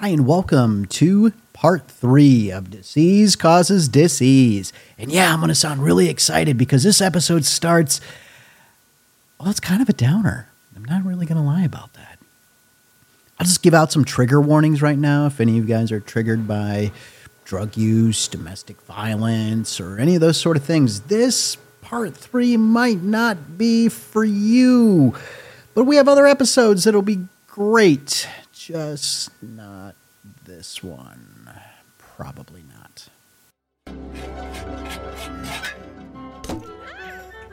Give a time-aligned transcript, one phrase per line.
[0.00, 4.72] Hi, and welcome to part three of Disease Causes Disease.
[4.96, 8.00] And yeah, I'm going to sound really excited because this episode starts.
[9.38, 10.48] Well, it's kind of a downer.
[10.74, 12.18] I'm not really going to lie about that.
[13.38, 16.00] I'll just give out some trigger warnings right now if any of you guys are
[16.00, 16.92] triggered by
[17.44, 21.00] drug use, domestic violence, or any of those sort of things.
[21.00, 25.14] This part three might not be for you,
[25.74, 28.26] but we have other episodes that'll be great.
[28.66, 29.94] Just not
[30.44, 31.50] this one.
[31.96, 33.08] Probably not.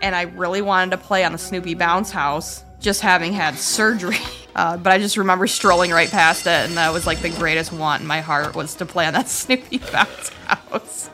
[0.02, 4.18] and I really wanted to play on the Snoopy Bounce House, just having had surgery.
[4.58, 7.72] Uh, but I just remember strolling right past it, and that was like the greatest
[7.72, 11.12] want in my heart was to play on that Snoopy Bounce House.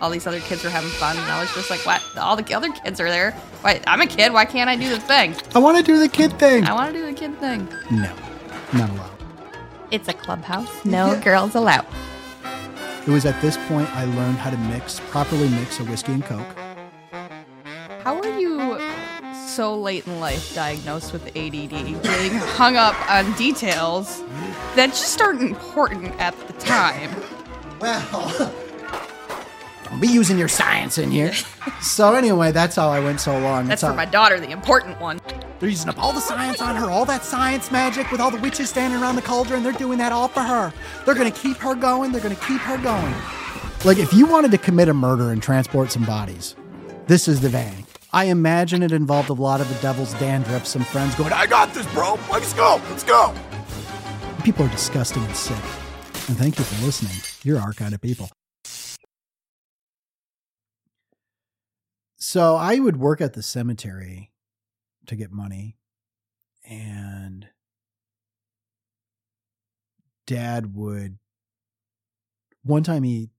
[0.00, 2.02] All these other kids were having fun, and I was just like, "What?
[2.18, 3.30] All the other kids are there.
[3.60, 3.80] Why?
[3.86, 4.32] I'm a kid.
[4.32, 5.36] Why can't I do the thing?
[5.54, 6.64] I want to do the kid thing.
[6.64, 8.12] I want to do the kid thing." No,
[8.72, 9.19] not allowed.
[9.90, 10.84] It's a clubhouse.
[10.84, 11.86] No girls allowed.
[13.06, 16.24] It was at this point I learned how to mix, properly mix a whiskey and
[16.24, 16.46] coke.
[18.04, 18.80] How are you
[19.48, 21.70] so late in life diagnosed with ADD,
[22.02, 24.22] getting hung up on details
[24.76, 27.10] that just aren't important at the time?
[27.80, 28.52] Well,
[29.84, 31.32] don't be using your science in here.
[31.82, 33.66] so anyway, that's how I went so long.
[33.66, 35.19] That's how, for my daughter, the important one.
[35.60, 38.40] They're using up all the science on her, all that science magic with all the
[38.40, 39.62] witches standing around the cauldron.
[39.62, 40.72] They're doing that all for her.
[41.04, 42.12] They're going to keep her going.
[42.12, 43.14] They're going to keep her going.
[43.84, 46.56] Like, if you wanted to commit a murder and transport some bodies,
[47.06, 47.84] this is the van.
[48.10, 51.74] I imagine it involved a lot of the devil's dandruff, some friends going, I got
[51.74, 52.18] this, bro.
[52.30, 52.80] Let's go.
[52.88, 53.34] Let's go.
[54.42, 55.62] People are disgusting and sick.
[56.28, 57.16] And thank you for listening.
[57.42, 58.30] You're our kind of people.
[62.16, 64.29] So I would work at the cemetery
[65.06, 65.76] to get money.
[66.64, 67.48] And
[70.26, 71.18] dad would,
[72.62, 73.30] one time he,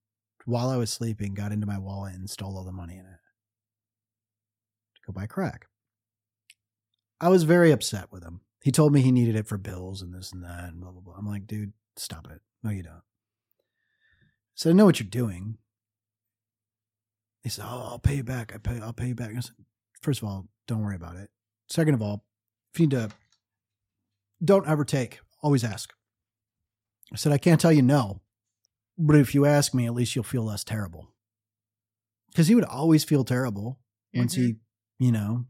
[0.45, 3.19] while I was sleeping, got into my wallet and stole all the money in it
[4.95, 5.67] to go buy crack.
[7.19, 8.41] I was very upset with him.
[8.63, 11.01] He told me he needed it for bills and this and that and blah, blah,
[11.01, 11.15] blah.
[11.15, 12.41] I'm like, dude, stop it.
[12.63, 13.03] No, you don't.
[14.55, 15.57] So I know what you're doing.
[17.41, 18.53] He said, "Oh, I'll pay you back.
[18.53, 18.79] I pay.
[18.79, 19.55] I'll pay you back." I said,
[20.01, 21.29] First of all, don't worry about it.
[21.71, 22.25] Second of all,
[22.73, 23.09] if you need to,
[24.43, 25.21] don't ever take.
[25.41, 25.93] Always ask.
[27.13, 28.19] I said, "I can't tell you no,
[28.97, 31.13] but if you ask me, at least you'll feel less terrible."
[32.27, 33.79] Because he would always feel terrible
[34.13, 35.03] once he, mm-hmm.
[35.05, 35.45] you know,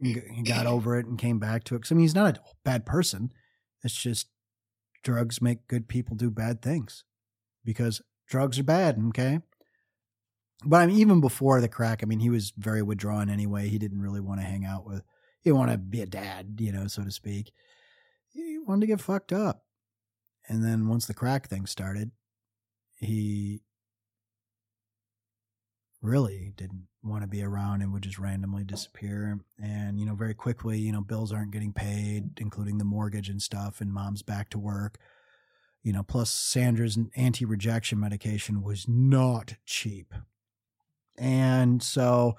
[0.00, 1.82] he got over it and came back to it.
[1.82, 3.32] 'Cause, I mean, he's not a bad person.
[3.82, 4.28] It's just
[5.02, 7.02] drugs make good people do bad things
[7.64, 9.02] because drugs are bad.
[9.08, 9.40] Okay.
[10.64, 13.68] But I mean, even before the crack, I mean, he was very withdrawn anyway.
[13.68, 15.02] He didn't really want to hang out with,
[15.40, 17.52] he didn't want to be a dad, you know, so to speak.
[18.32, 19.64] He wanted to get fucked up.
[20.48, 22.10] And then once the crack thing started,
[22.96, 23.60] he
[26.00, 29.40] really didn't want to be around and would just randomly disappear.
[29.62, 33.42] And, you know, very quickly, you know, bills aren't getting paid, including the mortgage and
[33.42, 34.98] stuff, and mom's back to work.
[35.82, 40.12] You know, plus Sandra's anti rejection medication was not cheap.
[41.18, 42.36] And so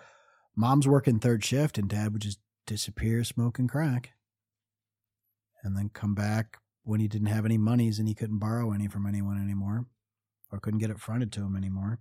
[0.55, 4.11] mom's working third shift and dad would just disappear smoking crack
[5.63, 8.87] and then come back when he didn't have any monies and he couldn't borrow any
[8.87, 9.85] from anyone anymore
[10.51, 11.99] or couldn't get it fronted to him anymore.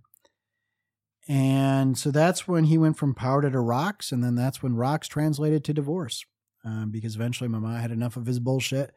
[1.27, 4.11] And so that's when he went from powder to rocks.
[4.11, 6.25] And then that's when rocks translated to divorce
[6.65, 8.91] um, because eventually mom had enough of his bullshit.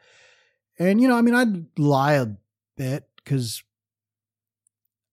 [0.78, 2.28] And, you know, I mean, I'd lie a
[2.76, 3.62] bit because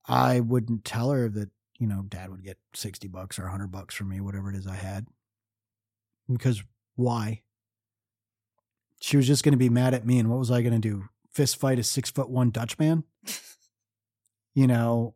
[0.08, 3.96] I wouldn't tell her that you know, dad would get 60 bucks or 100 bucks
[3.96, 5.08] from me, whatever it is I had.
[6.30, 6.62] Because
[6.96, 7.42] why?
[9.00, 10.20] She was just going to be mad at me.
[10.20, 11.06] And what was I going to do?
[11.32, 13.06] Fist fight a six foot one Dutch man?
[14.54, 15.16] you know,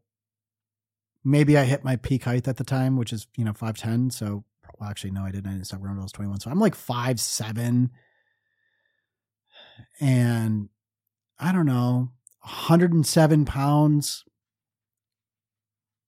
[1.24, 4.14] maybe I hit my peak height at the time, which is, you know, 5'10.
[4.14, 4.46] So,
[4.80, 5.48] well, actually, no, I didn't.
[5.48, 6.40] I didn't stop around until I was 21.
[6.40, 7.92] So I'm like five seven,
[10.00, 10.70] And
[11.38, 14.24] I don't know, 107 pounds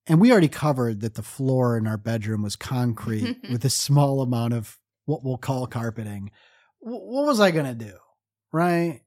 [0.07, 4.21] and we already covered that the floor in our bedroom was concrete with a small
[4.21, 6.31] amount of what we'll call carpeting.
[6.79, 7.93] what was I going to do?
[8.51, 9.01] Right?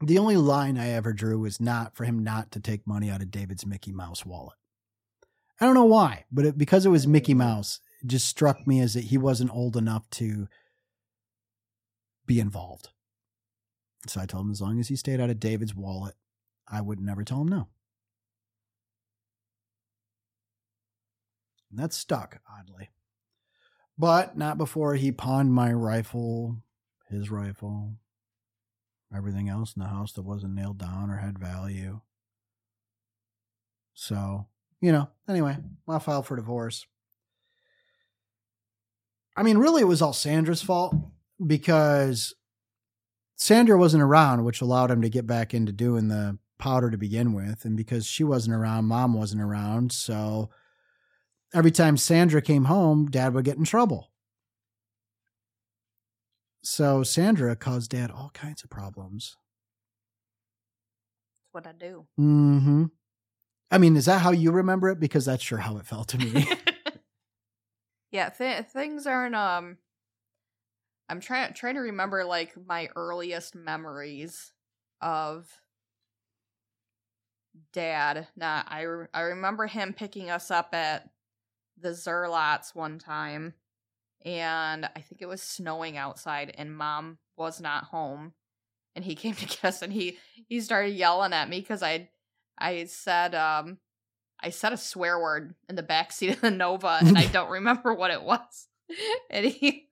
[0.00, 3.22] The only line I ever drew was not for him not to take money out
[3.22, 4.56] of David's Mickey Mouse wallet.
[5.60, 7.38] I don't know why, but it, because it was Mickey mm.
[7.38, 10.48] Mouse, it just struck me as that he wasn't old enough to
[12.26, 12.90] be involved.
[14.06, 16.14] So I told him as long as he stayed out of David's wallet,
[16.68, 17.68] I would never tell him no.
[21.70, 22.90] And that stuck, oddly.
[23.98, 26.58] But not before he pawned my rifle,
[27.08, 27.94] his rifle,
[29.14, 32.00] everything else in the house that wasn't nailed down or had value.
[33.94, 34.46] So,
[34.80, 35.56] you know, anyway,
[35.88, 36.86] I filed for divorce.
[39.36, 40.94] I mean, really, it was all Sandra's fault
[41.44, 42.34] because
[43.36, 47.34] Sandra wasn't around, which allowed him to get back into doing the powder to begin
[47.34, 47.64] with.
[47.64, 49.92] And because she wasn't around, mom wasn't around.
[49.92, 50.50] So
[51.54, 54.10] every time Sandra came home, dad would get in trouble.
[56.62, 59.36] So Sandra caused dad all kinds of problems.
[61.36, 62.06] That's what I do.
[62.18, 62.84] Mm-hmm.
[63.70, 65.00] I mean, is that how you remember it?
[65.00, 66.48] Because that's sure how it felt to me.
[68.10, 69.78] yeah, th- things aren't um
[71.08, 74.52] I'm trying trying to remember like my earliest memories
[75.00, 75.48] of
[77.72, 78.26] dad.
[78.36, 81.08] Now I re- I remember him picking us up at
[81.80, 83.54] the Zerlots one time,
[84.24, 88.32] and I think it was snowing outside, and mom was not home,
[88.94, 90.18] and he came to get us, and he
[90.48, 92.08] he started yelling at me because I
[92.58, 93.78] I said um
[94.40, 97.50] I said a swear word in the back seat of the Nova, and I don't
[97.50, 98.68] remember what it was,
[99.30, 99.88] and he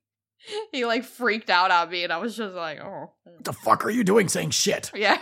[0.71, 3.85] he like freaked out on me, and I was just like, oh, what the fuck
[3.85, 4.91] are you doing saying shit?
[4.93, 5.19] yeah,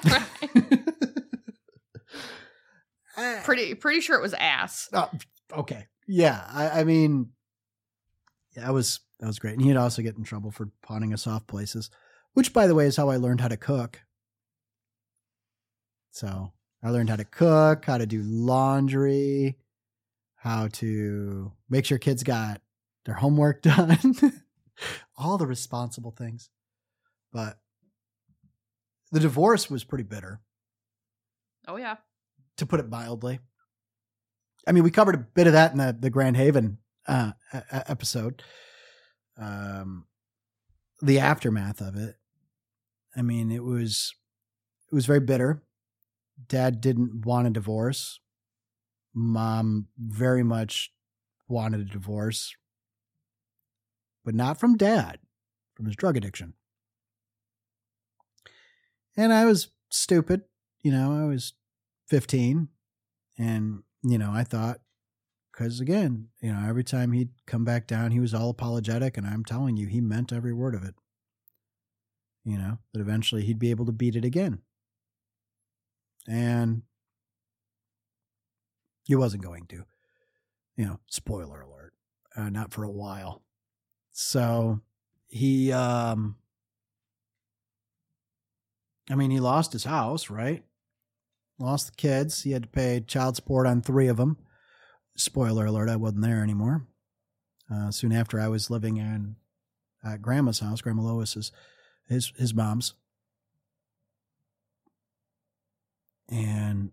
[3.17, 3.43] right.
[3.43, 4.89] pretty pretty sure it was ass.
[4.93, 5.09] Oh,
[5.51, 5.87] okay.
[6.07, 6.43] Yeah.
[6.49, 7.29] I, I mean,
[8.55, 9.53] yeah, that was that was great.
[9.53, 11.89] And he'd also get in trouble for pawning us off places,
[12.33, 14.01] which, by the way, is how I learned how to cook.
[16.11, 16.51] So
[16.83, 19.57] I learned how to cook, how to do laundry,
[20.35, 22.61] how to make sure kids got
[23.05, 23.99] their homework done,
[25.17, 26.49] all the responsible things.
[27.31, 27.57] But
[29.11, 30.41] the divorce was pretty bitter,
[31.67, 31.95] Oh yeah.
[32.57, 33.39] to put it mildly.
[34.67, 36.77] I mean, we covered a bit of that in the the Grand Haven
[37.07, 37.31] uh,
[37.71, 38.43] episode.
[39.37, 40.05] Um,
[41.01, 42.15] the aftermath of it.
[43.15, 44.13] I mean, it was
[44.91, 45.63] it was very bitter.
[46.47, 48.19] Dad didn't want a divorce.
[49.13, 50.91] Mom very much
[51.47, 52.55] wanted a divorce,
[54.25, 55.19] but not from dad,
[55.75, 56.53] from his drug addiction.
[59.15, 60.41] And I was stupid,
[60.81, 61.53] you know, I was
[62.07, 62.69] 15
[63.37, 64.79] and you know, I thought,
[65.51, 69.17] because again, you know, every time he'd come back down, he was all apologetic.
[69.17, 70.95] And I'm telling you, he meant every word of it.
[72.43, 74.59] You know, that eventually he'd be able to beat it again.
[76.27, 76.81] And
[79.05, 79.85] he wasn't going to.
[80.75, 81.93] You know, spoiler alert,
[82.35, 83.43] uh, not for a while.
[84.11, 84.81] So
[85.27, 86.37] he, um,
[89.09, 90.63] I mean, he lost his house, right?
[91.63, 92.43] Lost the kids.
[92.43, 94.37] He had to pay child support on three of them.
[95.15, 96.87] Spoiler alert, I wasn't there anymore.
[97.71, 99.35] Uh, soon after, I was living in
[100.21, 101.51] Grandma's house, Grandma Lois's,
[102.07, 102.93] his his mom's,
[106.29, 106.91] and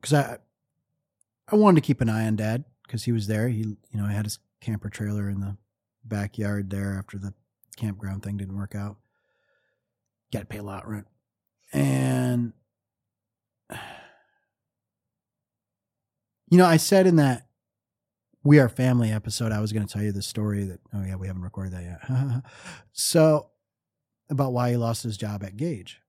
[0.00, 0.38] because I
[1.48, 3.48] I wanted to keep an eye on Dad because he was there.
[3.48, 5.56] He you know I had his camper trailer in the
[6.04, 7.32] backyard there after the
[7.76, 8.96] campground thing didn't work out.
[10.32, 11.06] Got to pay a lot rent,
[11.72, 12.52] and
[16.52, 17.46] you know, I said in that
[18.44, 21.16] We Are Family episode, I was going to tell you the story that, oh, yeah,
[21.16, 22.42] we haven't recorded that yet.
[22.92, 23.48] so,
[24.28, 26.02] about why he lost his job at Gage.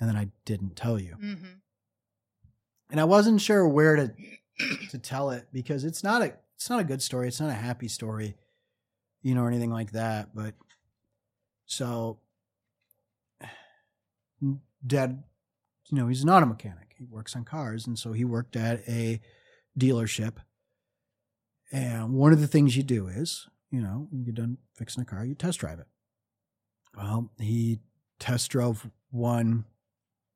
[0.00, 1.16] And then I didn't tell you.
[1.22, 1.52] Mm-hmm.
[2.90, 4.14] And I wasn't sure where to
[4.90, 7.28] to tell it because it's not a it's not a good story.
[7.28, 8.34] It's not a happy story,
[9.22, 10.34] you know, or anything like that.
[10.34, 10.54] But
[11.66, 12.18] so
[14.84, 15.22] dad
[15.90, 16.83] you know, he's an auto mechanic.
[16.96, 17.86] He works on cars.
[17.86, 19.20] And so he worked at a
[19.78, 20.36] dealership.
[21.72, 25.02] And one of the things you do is, you know, when you get done fixing
[25.02, 25.86] a car, you test drive it.
[26.96, 27.80] Well, he
[28.20, 29.64] test drove one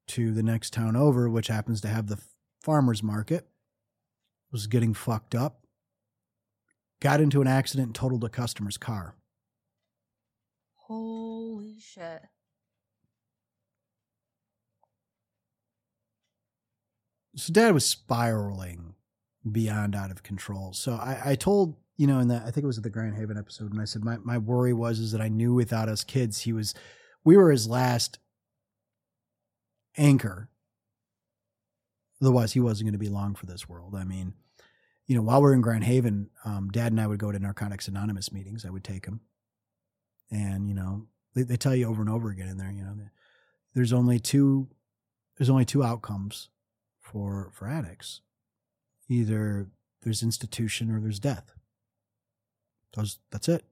[0.08, 2.20] to the next town over, which happens to have the
[2.60, 3.46] farmer's market,
[4.50, 5.60] was getting fucked up,
[7.00, 9.14] got into an accident and totaled a customer's car.
[10.74, 12.22] Holy shit.
[17.38, 18.94] So dad was spiraling
[19.50, 20.72] beyond out of control.
[20.72, 23.14] So I, I told, you know, in that I think it was at the Grand
[23.14, 26.04] Haven episode, and I said my, my worry was is that I knew without us
[26.04, 26.74] kids, he was
[27.24, 28.18] we were his last
[29.96, 30.48] anchor.
[32.20, 33.94] Otherwise, he wasn't going to be long for this world.
[33.94, 34.34] I mean,
[35.06, 37.38] you know, while we are in Grand Haven, um, Dad and I would go to
[37.38, 38.64] Narcotics Anonymous meetings.
[38.64, 39.20] I would take him,
[40.30, 42.96] and you know, they, they tell you over and over again in there, you know,
[43.74, 44.68] there's only two,
[45.36, 46.48] there's only two outcomes
[47.10, 48.20] for for addicts.
[49.08, 49.68] Either
[50.02, 51.52] there's institution or there's death.
[52.94, 53.64] Those that's it.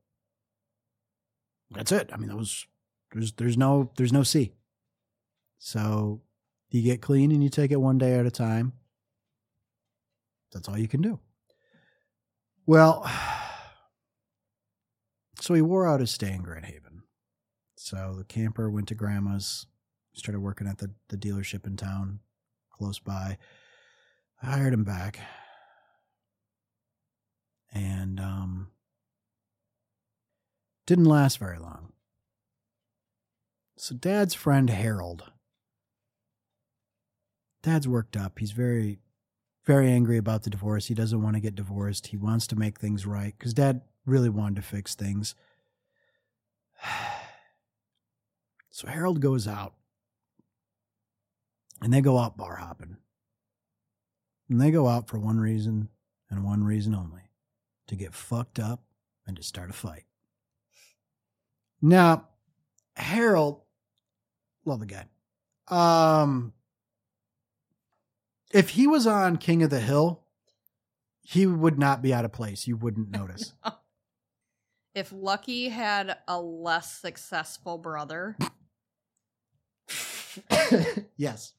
[1.71, 2.11] That's it.
[2.13, 2.67] I mean, was
[3.13, 4.53] There's there's no there's no C.
[5.59, 6.23] So
[6.71, 8.73] you get clean and you take it one day at a time.
[10.53, 11.19] That's all you can do.
[12.67, 13.11] Well,
[15.41, 17.03] so he wore out his stay in Grand Haven.
[17.77, 19.67] So the camper went to grandma's,
[20.15, 22.21] started working at the, the dealership in town
[22.77, 23.39] close by.
[24.43, 25.19] I hired him back.
[27.73, 28.69] And um
[30.87, 31.93] didn't last very long.
[33.77, 35.25] So dad's friend Harold.
[37.63, 38.39] Dad's worked up.
[38.39, 38.99] He's very
[39.65, 40.87] very angry about the divorce.
[40.87, 42.09] He doesn't want to get divorced.
[42.09, 45.35] He wants to make things right cuz dad really wanted to fix things.
[48.71, 49.73] So Harold goes out
[51.83, 52.97] and they go out bar hopping.
[54.49, 55.89] And they go out for one reason
[56.31, 57.23] and one reason only
[57.89, 58.83] to get fucked up
[59.27, 60.05] and to start a fight.
[61.83, 62.29] Now,
[62.97, 63.63] Harold,
[64.65, 65.05] love the guy.
[65.69, 66.53] Um,
[68.53, 70.23] if he was on King of the Hill,
[71.23, 72.67] he would not be out of place.
[72.67, 73.53] You wouldn't notice.
[74.95, 78.37] If Lucky had a less successful brother,
[81.17, 81.53] yes.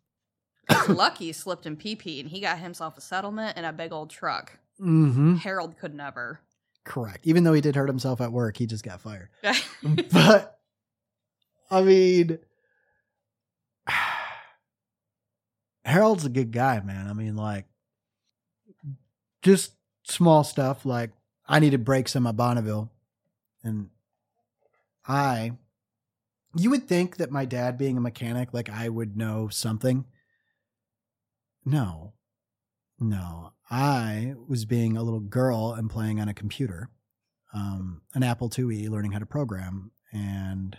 [0.88, 4.60] Lucky slipped in PP and he got himself a settlement and a big old truck.
[4.80, 5.36] Mm-hmm.
[5.38, 6.42] Harold could never.
[6.84, 7.20] Correct.
[7.26, 9.30] Even though he did hurt himself at work, he just got fired.
[10.12, 10.60] but
[11.70, 12.40] I mean,
[15.86, 17.08] Harold's a good guy, man.
[17.10, 17.66] I mean, like,
[19.42, 21.12] just small stuff like
[21.48, 22.92] I needed brakes on my Bonneville,
[23.64, 23.90] and
[25.08, 25.54] I.
[26.56, 30.06] You would think that my dad, being a mechanic, like I would know something.
[31.70, 32.14] No,
[33.00, 33.52] no.
[33.70, 36.90] I was being a little girl and playing on a computer,
[37.54, 40.78] um, an Apple IIe, learning how to program, and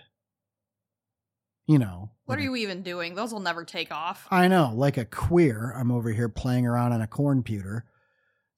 [1.67, 3.15] you know, What like are a- you even doing?
[3.15, 4.27] Those will never take off.
[4.31, 5.75] I know, like a queer.
[5.77, 7.83] I'm over here playing around on a cornputer,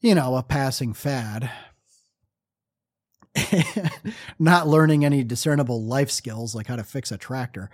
[0.01, 1.51] you know, a passing fad.
[4.39, 7.71] Not learning any discernible life skills like how to fix a tractor.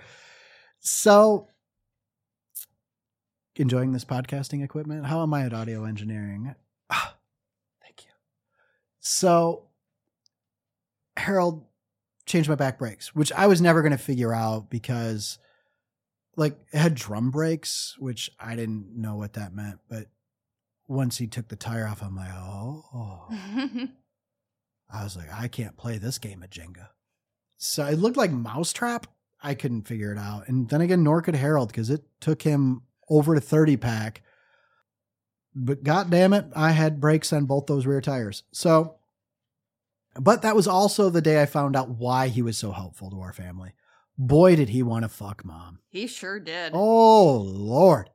[0.81, 1.49] So,
[3.61, 5.07] enjoying this podcasting equipment.
[5.07, 6.55] How am I at audio engineering?
[6.91, 7.17] Ah,
[7.83, 8.11] thank you.
[9.01, 9.65] So,
[11.17, 11.65] Harold
[12.27, 15.39] changed my back brakes, which I was never going to figure out because
[16.37, 19.79] like it had drum brakes, which I didn't know what that meant.
[19.89, 20.07] But
[20.87, 23.29] once he took the tire off, I'm like, oh,
[24.93, 26.89] I was like, I can't play this game of Jenga.
[27.57, 29.07] So it looked like Mousetrap.
[29.43, 30.49] I couldn't figure it out.
[30.49, 34.23] And then again, nor could Harold because it took him over a 30 pack.
[35.55, 38.43] But god damn it, I had brakes on both those rear tires.
[38.53, 38.97] So,
[40.15, 43.21] but that was also the day I found out why he was so helpful to
[43.21, 43.73] our family.
[44.19, 45.81] Boy, did he want to fuck mom.
[45.91, 46.73] he sure did.
[46.75, 48.11] Oh Lord.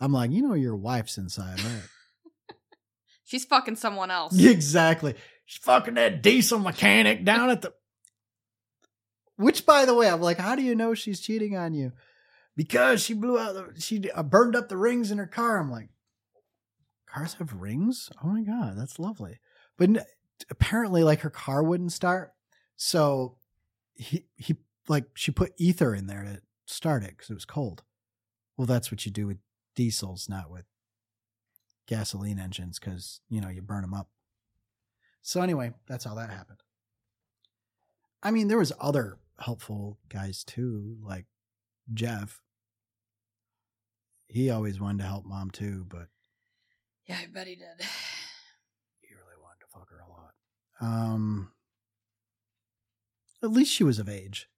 [0.00, 1.82] I'm like, you know your wife's inside, right?
[3.24, 4.38] She's fucking someone else.
[4.38, 5.14] exactly.
[5.46, 7.72] She's fucking that diesel mechanic down at the
[9.36, 11.92] Which by the way, I'm like, how do you know she's cheating on you?
[12.56, 15.58] Because she blew out the she uh, burned up the rings in her car.
[15.58, 15.90] I'm like,
[17.06, 18.10] cars have rings?
[18.24, 19.38] Oh my god, that's lovely.
[19.76, 20.06] But
[20.50, 22.32] apparently like her car wouldn't start.
[22.76, 23.36] So
[23.94, 24.56] he he
[24.88, 27.82] like she put ether in there to start it cuz it was cold.
[28.56, 29.38] Well, that's what you do with
[29.74, 30.64] diesels, not with
[31.86, 34.08] gasoline engines cuz you know, you burn them up.
[35.20, 36.62] So anyway, that's how that happened.
[38.22, 41.26] I mean, there was other helpful guys too, like
[41.92, 42.42] Jeff.
[44.28, 46.08] He always wanted to help mom too, but
[47.06, 47.66] Yeah, I bet he did.
[49.00, 50.34] he really wanted to fuck her a lot.
[50.80, 51.52] Um,
[53.42, 54.48] at least she was of age.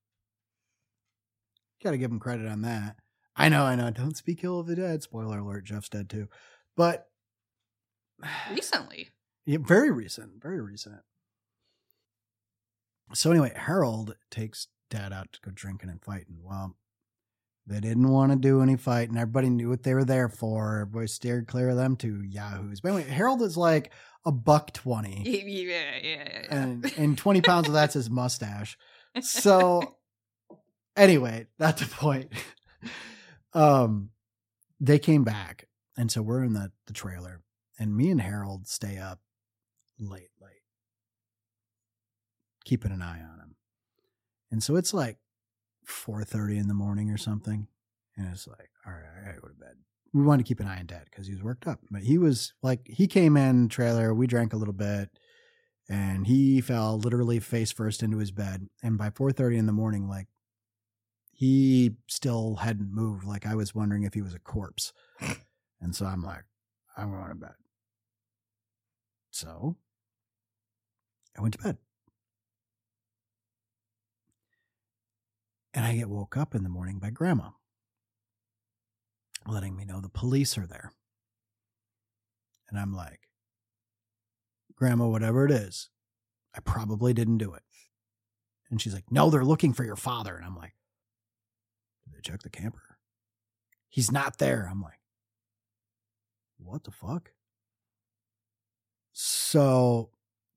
[1.82, 2.96] Got to give him credit on that.
[3.36, 3.90] I know, I know.
[3.90, 5.02] Don't speak ill of the dead.
[5.04, 6.28] Spoiler alert: Jeff's dead too.
[6.76, 7.06] But
[8.50, 9.10] Recently.
[9.46, 11.02] yeah, very recent, very recent.
[13.14, 16.38] So anyway, Harold takes Dad out to go drinking and fighting.
[16.42, 16.76] Well,
[17.68, 19.10] they didn't want two do any fighting.
[19.10, 20.80] And everybody knew what they were there for.
[20.80, 22.80] Everybody steered clear of them to yahoos.
[22.80, 23.92] But anyway, Harold is like
[24.24, 26.62] a buck twenty Yeah, yeah, yeah, yeah.
[26.62, 28.76] and and 20 pounds of that's his mustache.
[29.20, 29.96] So
[30.96, 32.32] anyway, that's the point.
[33.54, 34.10] Um
[34.80, 37.42] they came back and so we're in the the trailer
[37.78, 39.20] and me and Harold stay up
[39.98, 40.62] late late
[42.64, 43.56] keeping an eye on him.
[44.50, 45.16] And so it's like
[45.88, 47.68] 4:30 in the morning or something
[48.16, 49.76] and it's like all right, I got to go to bed.
[50.12, 51.80] We wanted to keep an eye on dad cuz he was worked up.
[51.90, 55.10] But he was like he came in trailer, we drank a little bit
[55.88, 60.08] and he fell literally face first into his bed and by 4.30 in the morning
[60.08, 60.28] like
[61.32, 63.24] he still hadn't moved.
[63.24, 64.92] Like I was wondering if he was a corpse.
[65.80, 66.42] And so I'm like,
[66.96, 67.54] I'm going to bed.
[69.30, 69.76] So
[71.36, 71.78] I went to bed.
[75.74, 77.50] And I get woke up in the morning by grandma,
[79.46, 80.92] letting me know the police are there.
[82.68, 83.28] And I'm like,
[84.76, 85.88] Grandma, whatever it is,
[86.54, 87.62] I probably didn't do it.
[88.70, 90.36] And she's like, No, they're looking for your father.
[90.36, 90.74] And I'm like,
[92.04, 92.98] Did they check the camper?
[93.88, 94.68] He's not there.
[94.70, 95.00] I'm like,
[96.58, 97.32] What the fuck?
[99.12, 100.10] So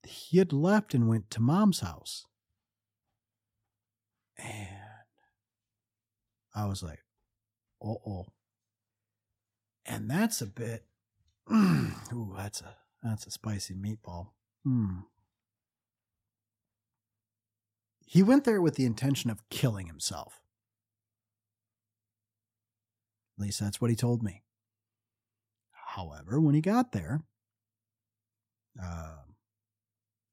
[0.06, 2.26] he had left and went to mom's house.
[4.38, 4.68] And
[6.54, 7.00] I was like,
[7.82, 8.26] oh, oh.
[9.86, 10.84] And that's a bit,
[11.52, 14.28] ooh, that's a, that's a spicy meatball.
[14.64, 15.00] Hmm.
[18.06, 20.40] He went there with the intention of killing himself.
[23.38, 24.42] At least that's what he told me.
[25.94, 27.22] However, when he got there,
[28.80, 29.16] uh,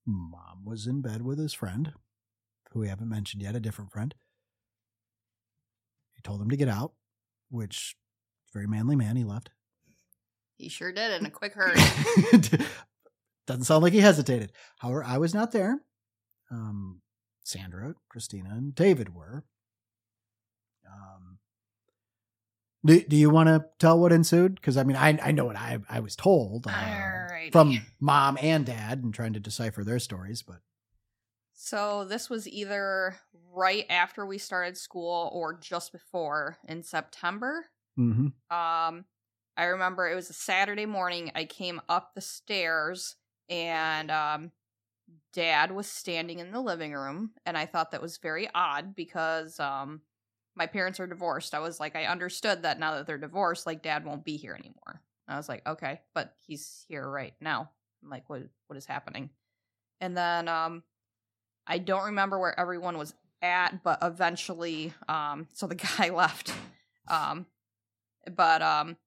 [0.05, 1.93] mom was in bed with his friend,
[2.71, 4.13] who we haven't mentioned yet, a different friend.
[6.19, 6.91] He told him to get out,
[7.49, 7.95] which
[8.51, 9.15] very manly man.
[9.15, 9.51] He left.
[10.57, 11.79] He sure did in a quick hurry.
[13.47, 14.51] Doesn't sound like he hesitated.
[14.79, 15.79] However, I was not there.
[16.51, 16.99] Um,
[17.45, 19.45] Sandra, Christina, and David were.
[20.85, 21.37] Um,
[22.83, 24.55] do, do you want to tell what ensued?
[24.55, 28.65] Because I mean, I I know what I I was told uh, from mom and
[28.65, 30.41] dad, and trying to decipher their stories.
[30.41, 30.57] But
[31.61, 33.17] So this was either
[33.53, 37.65] right after we started school or just before in September.
[37.99, 38.27] mm-hmm.
[38.49, 39.03] Um,
[39.57, 41.33] I remember it was a Saturday morning.
[41.35, 43.17] I came up the stairs
[43.49, 44.53] and um,
[45.33, 49.59] Dad was standing in the living room, and I thought that was very odd because
[49.59, 49.99] um,
[50.55, 51.53] my parents are divorced.
[51.53, 54.53] I was like, I understood that now that they're divorced, like Dad won't be here
[54.53, 55.01] anymore.
[55.27, 57.69] I was like, okay, but he's here right now.
[58.01, 59.29] I'm like, what what is happening?
[59.99, 60.83] And then um,
[61.69, 66.51] I don't remember where everyone was at, but eventually, um, so the guy left.
[67.07, 67.45] Um,
[68.35, 68.97] but um,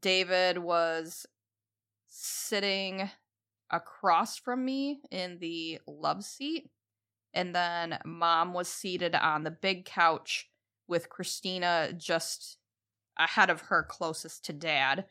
[0.00, 1.26] David was
[2.08, 3.08] sitting
[3.70, 6.70] across from me in the love seat,
[7.32, 10.50] and then mom was seated on the big couch
[10.88, 12.58] with Christina just
[13.16, 15.04] ahead of her, closest to dad.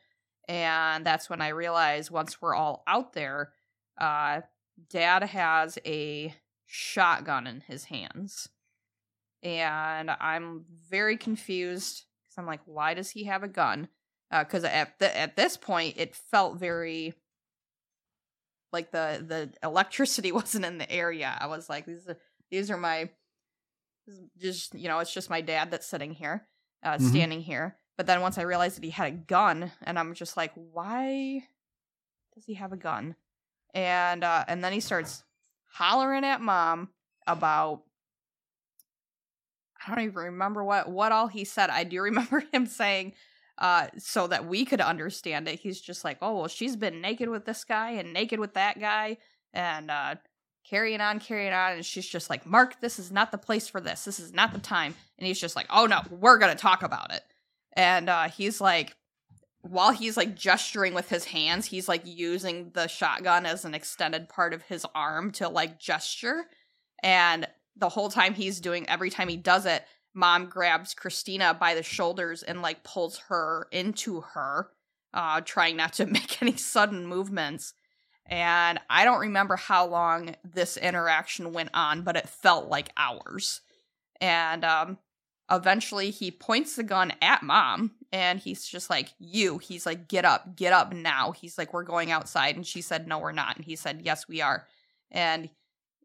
[0.49, 3.53] And that's when I realized once we're all out there,
[3.97, 4.41] uh,
[4.89, 6.33] dad has a
[6.71, 8.47] shotgun in his hands.
[9.41, 13.87] And I'm very confused because I'm like, why does he have a gun?
[14.31, 17.15] Because at the, at this point, it felt very
[18.71, 21.35] like the the electricity wasn't in the area.
[21.39, 22.17] I was like, these are
[22.51, 23.09] these are my
[24.05, 26.47] this is just you know, it's just my dad that's sitting here,
[26.83, 27.01] uh, Mhm.
[27.09, 27.77] standing here.
[27.97, 31.43] But then once I realized that he had a gun, and I'm just like, why
[32.35, 33.15] does he have a gun?
[33.73, 35.23] And uh, and then he starts
[35.69, 36.89] hollering at mom
[37.27, 37.83] about
[39.85, 41.69] I don't even remember what what all he said.
[41.69, 43.13] I do remember him saying
[43.57, 45.59] uh so that we could understand it.
[45.59, 48.79] He's just like, "Oh, well, she's been naked with this guy and naked with that
[48.79, 49.17] guy
[49.53, 50.15] and uh
[50.65, 53.81] carrying on, carrying on." And she's just like, "Mark, this is not the place for
[53.81, 54.05] this.
[54.05, 56.83] This is not the time." And he's just like, "Oh no, we're going to talk
[56.83, 57.23] about it."
[57.73, 58.95] And uh he's like
[59.61, 64.29] while he's like gesturing with his hands, he's like using the shotgun as an extended
[64.29, 66.45] part of his arm to like gesture.
[67.03, 71.75] And the whole time he's doing, every time he does it, mom grabs Christina by
[71.75, 74.69] the shoulders and like pulls her into her,
[75.13, 77.73] uh, trying not to make any sudden movements.
[78.25, 83.61] And I don't remember how long this interaction went on, but it felt like hours.
[84.21, 84.99] And um,
[85.51, 89.57] eventually he points the gun at mom and he's just like, You.
[89.57, 91.31] He's like, Get up, get up now.
[91.31, 92.55] He's like, We're going outside.
[92.55, 93.55] And she said, No, we're not.
[93.55, 94.65] And he said, Yes, we are.
[95.11, 95.49] And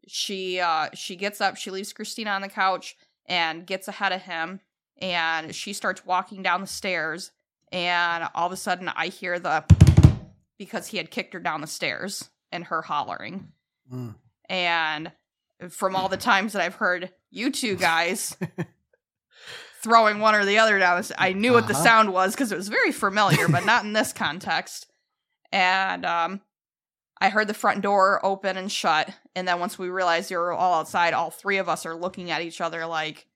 [0.07, 4.21] she uh she gets up, she leaves Christina on the couch and gets ahead of
[4.21, 4.59] him
[5.01, 7.31] and she starts walking down the stairs
[7.71, 9.63] and all of a sudden I hear the
[10.57, 13.51] because he had kicked her down the stairs and her hollering.
[13.91, 14.15] Mm.
[14.47, 15.11] And
[15.69, 18.37] from all the times that I've heard you two guys
[19.85, 21.83] throwing one or the other down, I knew what the Uh-huh.
[21.83, 24.87] sound was because it was very familiar, but not in this context.
[25.53, 26.41] And um,
[27.21, 29.09] I heard the front door open and shut.
[29.35, 32.29] And then once we realized you were all outside, all three of us are looking
[32.31, 33.27] at each other like,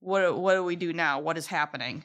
[0.00, 0.38] "What?
[0.38, 1.20] What do we do now?
[1.20, 2.04] What is happening?"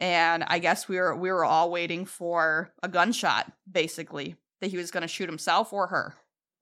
[0.00, 4.76] And I guess we were we were all waiting for a gunshot, basically that he
[4.76, 6.14] was going to shoot himself or her.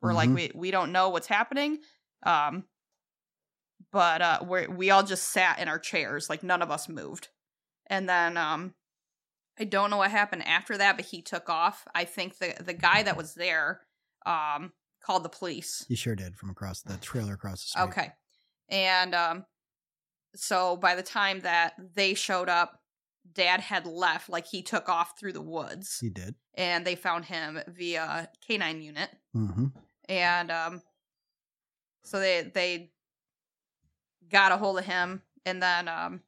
[0.02, 0.34] We're like, Mhm.
[0.34, 1.78] we we don't know what's happening,
[2.24, 2.64] um,
[3.92, 7.28] but uh, we we all just sat in our chairs, like none of us moved.
[7.86, 8.74] And then um,
[9.58, 11.84] I don't know what happened after that, but he took off.
[11.94, 13.80] I think the the guy that was there
[14.26, 14.72] um
[15.04, 15.84] called the police.
[15.88, 17.82] You sure did from across the trailer across the street.
[17.82, 18.12] Okay.
[18.68, 19.44] And um
[20.34, 22.80] so by the time that they showed up,
[23.32, 25.98] dad had left, like he took off through the woods.
[26.00, 26.34] He did.
[26.54, 29.10] And they found him via canine unit.
[29.34, 29.66] Mm-hmm.
[30.08, 30.82] And um
[32.04, 32.90] so they they
[34.30, 36.20] got a hold of him and then um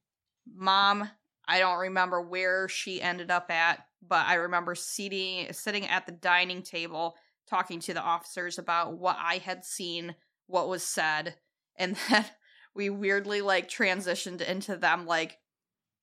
[0.55, 1.09] mom
[1.51, 6.13] I don't remember where she ended up at, but I remember sitting sitting at the
[6.13, 7.17] dining table
[7.49, 10.15] talking to the officers about what I had seen,
[10.47, 11.35] what was said,
[11.77, 12.25] and then
[12.73, 15.39] we weirdly like transitioned into them like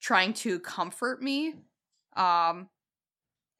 [0.01, 1.53] trying to comfort me.
[2.15, 2.67] Um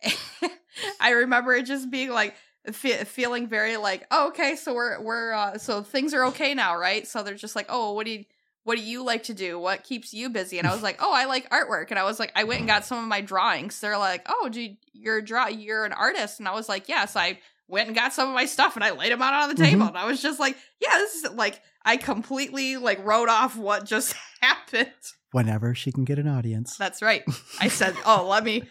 [0.99, 2.35] I remember it just being like
[2.71, 6.77] fe- feeling very like, oh, okay, so we're we're uh, so things are okay now,
[6.77, 7.07] right?
[7.07, 8.25] So they're just like, oh, what do you
[8.63, 9.57] what do you like to do?
[9.57, 10.59] What keeps you busy?
[10.59, 11.89] And I was like, oh, I like artwork.
[11.89, 13.79] And I was like, I went and got some of my drawings.
[13.79, 16.39] They're like, oh, do you, you're draw you're an artist?
[16.39, 18.91] And I was like, yes, I went and got some of my stuff and I
[18.91, 19.83] laid them out on the table.
[19.85, 19.89] Mhm.
[19.89, 23.85] And I was just like, yeah, this is like I completely like wrote off what
[23.85, 24.91] just happened.
[25.31, 26.75] Whenever she can get an audience.
[26.77, 27.23] That's right.
[27.61, 28.63] I said, "Oh, let me,"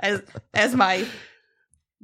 [0.00, 0.20] as
[0.52, 1.06] as my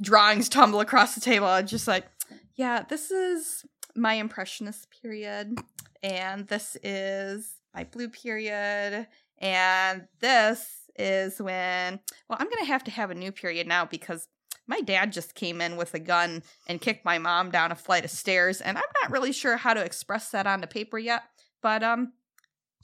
[0.01, 1.47] drawings tumble across the table.
[1.47, 2.07] I'm just like,
[2.55, 5.59] "Yeah, this is my impressionist period,
[6.03, 9.07] and this is my blue period,
[9.39, 14.29] and this is when." Well, I'm gonna have to have a new period now because
[14.67, 18.05] my dad just came in with a gun and kicked my mom down a flight
[18.05, 21.23] of stairs, and I'm not really sure how to express that onto paper yet.
[21.61, 22.13] But um,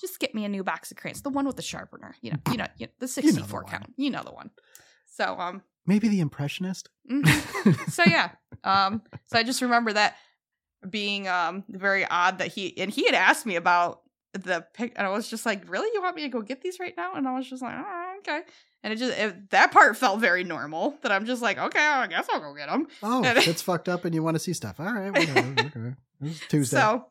[0.01, 2.17] just get me a new box of crayons, the one with the sharpener.
[2.21, 3.71] You know, you know, you know the the 64 one.
[3.71, 3.95] count.
[3.97, 4.51] You know the one.
[5.07, 6.89] So um, Maybe the impressionist.
[7.11, 7.91] mhm.
[7.91, 8.31] so yeah,
[8.65, 10.17] um, so I just remember that
[10.89, 14.01] being um very odd that he and he had asked me about
[14.33, 16.81] the pic, and I was just like, really, you want me to go get these
[16.81, 17.15] right now?
[17.15, 18.41] And I was just like, oh, okay.
[18.83, 20.97] And it just it, that part felt very normal.
[21.03, 22.89] That I'm just like, okay, I guess I'll go get them.
[23.03, 24.81] Oh, And- it's fucked up and you want to see stuff.
[24.81, 25.97] All right, whatever.
[26.49, 26.77] Tuesday.
[26.77, 27.07] So,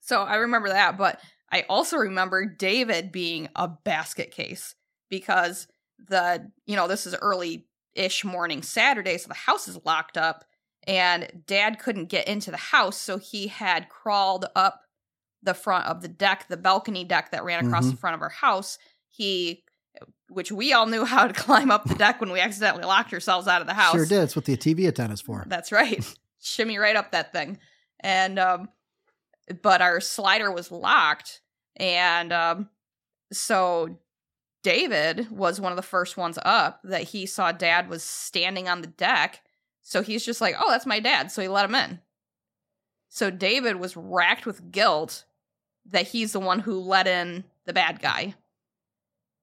[0.00, 4.74] so I remember that, but I also remember David being a basket case
[5.10, 5.66] because
[6.08, 10.44] the you know this is early ish morning Saturday, so the house is locked up,
[10.86, 14.82] and Dad couldn't get into the house, so he had crawled up
[15.42, 18.28] the front of the deck, the balcony deck that ran across the front of our
[18.28, 18.78] house.
[19.10, 19.64] He,
[20.28, 23.48] which we all knew how to climb up the deck when we accidentally locked ourselves
[23.48, 23.94] out of the house.
[23.94, 24.22] Sure did.
[24.22, 25.44] It's what the TV antenna's for.
[25.48, 26.04] That's right.
[26.40, 27.58] Shimmy right up that thing.
[28.00, 28.68] And um
[29.62, 31.40] but our slider was locked
[31.76, 32.68] and um
[33.32, 33.98] so
[34.62, 38.80] David was one of the first ones up that he saw dad was standing on
[38.80, 39.42] the deck.
[39.82, 42.00] So he's just like, "Oh, that's my dad." So he let him in.
[43.08, 45.24] So David was racked with guilt
[45.86, 48.34] that he's the one who let in the bad guy.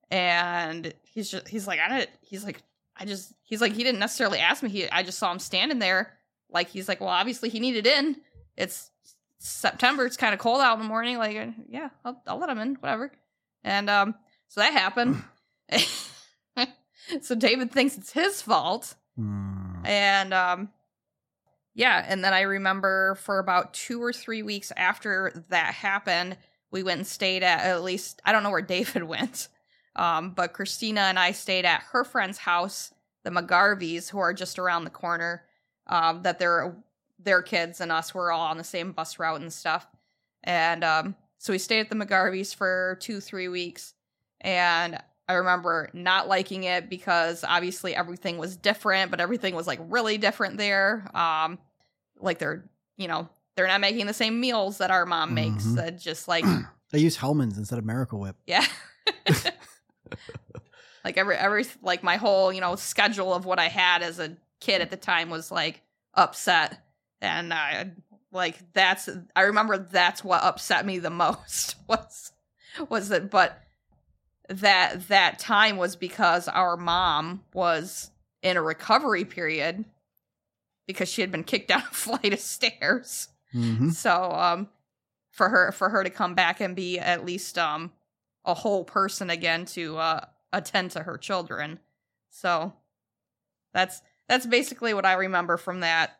[0.09, 2.63] And he's just he's like, "I didn't he's like
[2.99, 4.69] I just he's like he didn't necessarily ask me.
[4.69, 6.13] He I just saw him standing there.
[6.49, 8.17] Like he's like, well, obviously he needed in.
[8.57, 8.91] It's
[9.39, 10.05] September.
[10.05, 11.17] It's kind of cold out in the morning.
[11.17, 12.75] Like, yeah, I'll, I'll let him in.
[12.75, 13.11] Whatever.
[13.63, 14.15] And um,
[14.49, 15.23] so that happened.
[17.21, 18.95] so David thinks it's his fault.
[19.15, 19.85] Hmm.
[19.85, 20.69] And um
[21.75, 26.35] yeah, and then I remember for about 2 or 3 weeks after that happened,
[26.71, 29.47] we went and stayed at at least I don't know where David went.
[29.95, 34.59] Um but Christina and I stayed at her friend's house, the McGarveys who are just
[34.59, 35.43] around the corner.
[35.87, 36.75] Um that their
[37.19, 39.87] their kids and us were all on the same bus route and stuff.
[40.43, 43.93] And um so we stayed at the McGarveys for 2 3 weeks
[44.41, 49.79] and I remember not liking it because obviously everything was different, but everything was like
[49.87, 51.07] really different there.
[51.13, 51.59] Um,
[52.19, 52.65] like they're,
[52.97, 55.63] you know, they're not making the same meals that our mom makes.
[55.65, 55.75] Mhm.
[55.75, 56.45] That just like,
[56.91, 58.35] They use Hellmann's instead of Miracle Whip.
[58.47, 58.65] yeah.
[61.03, 64.35] like every every like my whole you know schedule of what I had as a
[64.59, 65.81] kid at the time was like
[66.13, 66.83] upset,
[67.21, 67.91] and I
[68.31, 72.31] like that's I remember that's what upset me the most was
[72.89, 73.61] was that but
[74.49, 79.85] that that time was because our mom was in a recovery period
[80.87, 83.29] because she had been kicked down a flight of stairs.
[83.51, 84.69] hmm So um
[85.31, 87.91] for her for her to come back and be at least um
[88.45, 91.79] a whole person again to uh attend to her children.
[92.31, 92.73] So
[93.73, 96.17] that's that's basically what I remember from that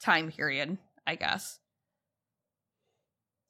[0.00, 1.58] time period, I guess.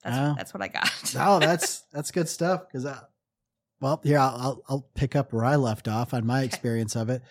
[0.02, 0.34] That's Oh.
[0.36, 1.14] that's what I got.
[1.18, 2.66] Oh, that's that's good stuff.
[2.66, 3.00] Because, uh,
[3.80, 7.10] well, here I'll, I'll I'll pick up where I left off on my experience of
[7.10, 7.22] it.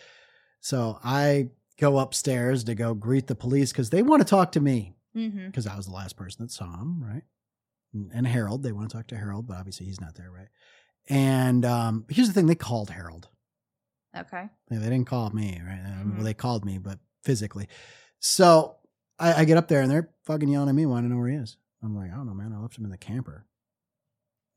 [0.61, 4.59] So I go upstairs to go greet the police because they want to talk to
[4.59, 5.47] me mm-hmm.
[5.47, 7.23] because I was the last person that saw him, right?
[7.95, 8.61] and, and Harold.
[8.61, 10.49] They want to talk to Harold, but obviously he's not there, right?
[11.09, 13.29] And um, here's the thing: they called Harold.
[14.15, 14.47] Okay.
[14.69, 15.81] Yeah, they didn't call me, right?
[15.85, 16.15] Um, Mhm.
[16.15, 17.67] Well, they called me, but physically.
[18.19, 18.75] So
[19.19, 21.29] I, I get up there and they're fucking yelling at me, wanting to know where
[21.29, 21.57] he is.
[21.83, 22.53] I'm like, I don't know, man.
[22.53, 23.45] I left him in the camper.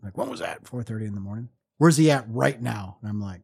[0.02, 0.64] Like, when was that?
[0.64, 1.48] 4:30 in the morning.
[1.78, 2.98] Where's he at right now?
[3.00, 3.42] And I'm like,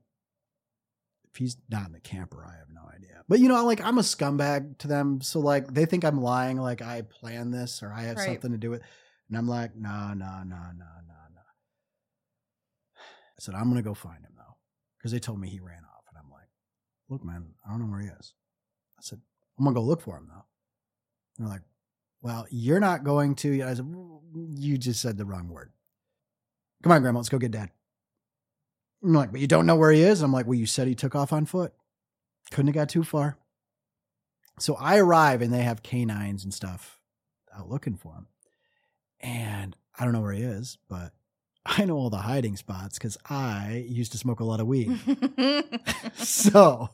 [1.31, 3.23] if he's not in the camper, I have no idea.
[3.29, 6.59] But you know, like I'm a scumbag to them, so like they think I'm lying,
[6.59, 8.27] like I planned this or I have Right.
[8.27, 8.83] something to do with.
[9.29, 11.41] And I'm like, no, no, no, no, no, no.
[12.97, 14.57] I said, I'm gonna go find him though,
[14.99, 16.49] because they told me he ran off, and I'm like,
[17.09, 18.35] look, man, I don't know where he is.
[18.99, 19.21] I said,
[19.59, 20.45] I'm gonna go look for him though.
[21.39, 21.63] They're like,
[22.21, 23.63] well, you're not going to.
[23.63, 23.93] I said,
[24.35, 25.73] you just said the wrong word.
[26.83, 27.71] Come on, Grandma, let's go get Dad.
[29.05, 30.23] I'm like, but you don't know where he is.
[30.23, 31.75] I'm like, well, you said he took off on foot.
[32.51, 33.37] Couldn't have got too far.
[34.59, 36.99] So I arrive and they have canines and stuff
[37.57, 38.27] out looking for him.
[39.21, 41.13] And I don't know where he is, but
[41.67, 44.99] I know all the hiding spots because I used to smoke a lot of weed.
[46.15, 46.89] so,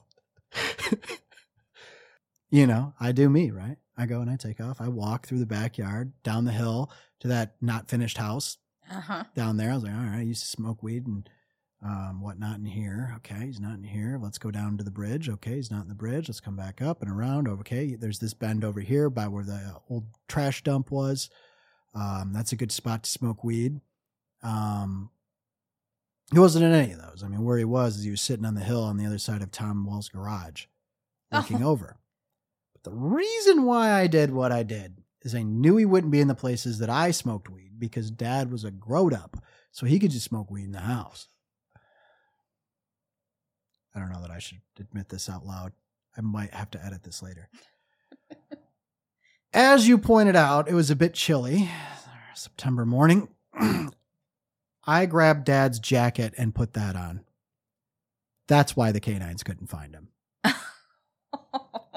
[2.50, 3.76] you know, I do me, right?
[3.96, 4.80] I go and I take off.
[4.80, 8.56] I walk through the backyard, down the hill to that not finished house
[8.90, 9.24] uh-huh.
[9.34, 9.70] down there.
[9.70, 11.28] I was like, all right, I used to smoke weed and
[11.82, 13.14] um, whatnot in here.
[13.16, 14.18] Okay, he's not in here.
[14.20, 15.28] Let's go down to the bridge.
[15.28, 16.28] Okay, he's not in the bridge.
[16.28, 17.48] Let's come back up and around.
[17.48, 21.30] Okay, there's this bend over here by where the old trash dump was.
[21.94, 23.80] Um, that's a good spot to smoke weed.
[24.42, 25.10] Um,
[26.32, 27.22] he wasn't in any of those.
[27.24, 29.18] I mean, where he was is he was sitting on the hill on the other
[29.18, 30.66] side of Tom Well's garage,
[31.32, 31.98] looking over.
[32.74, 36.20] But the reason why I did what I did is I knew he wouldn't be
[36.20, 39.98] in the places that I smoked weed because Dad was a growed up, so he
[39.98, 41.28] could just smoke weed in the house.
[43.94, 45.72] I don't know that I should admit this out loud.
[46.16, 47.48] I might have to edit this later.
[49.52, 51.68] As you pointed out, it was a bit chilly.
[52.34, 53.28] September morning.
[54.86, 57.24] I grabbed Dad's jacket and put that on.
[58.48, 60.08] That's why the canines couldn't find him.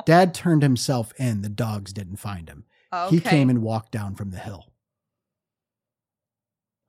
[0.06, 1.42] Dad turned himself in.
[1.42, 2.66] The dogs didn't find him.
[2.92, 3.16] okay.
[3.16, 4.74] He came and walked down from the hill.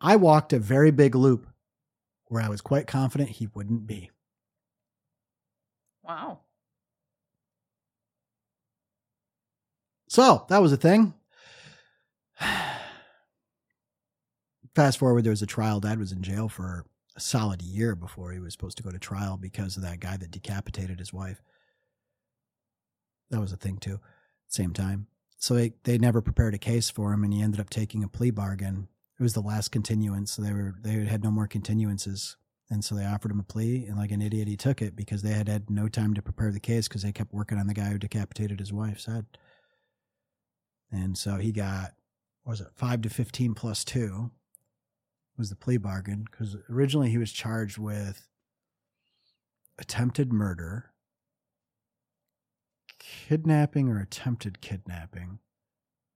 [0.00, 1.46] I walked a very big loop
[2.26, 4.10] where I was quite confident he wouldn't be.
[6.04, 6.40] Wow.
[10.08, 11.14] So that was a thing.
[14.74, 15.80] Fast forward, there was a trial.
[15.80, 16.84] Dad was in jail for
[17.16, 20.16] a solid year before he was supposed to go to trial because of that guy
[20.16, 21.40] that decapitated his wife.
[23.30, 24.00] That was a thing too.
[24.48, 25.06] Same time.
[25.38, 28.08] So they, they never prepared a case for him and he ended up taking a
[28.08, 28.88] plea bargain.
[29.18, 30.32] It was the last continuance.
[30.32, 32.36] So they were they had no more continuances.
[32.74, 35.22] And so they offered him a plea and like an idiot he took it because
[35.22, 37.72] they had had no time to prepare the case because they kept working on the
[37.72, 39.26] guy who decapitated his wife's head.
[40.90, 41.92] And so he got,
[42.44, 44.32] was it, five to 15 plus two
[45.38, 48.26] was the plea bargain because originally he was charged with
[49.78, 50.90] attempted murder,
[52.98, 55.38] kidnapping or attempted kidnapping,